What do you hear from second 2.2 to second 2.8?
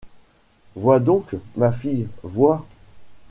vois!...